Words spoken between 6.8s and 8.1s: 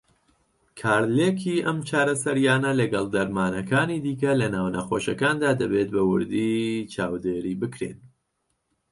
چاودێری بکرێن.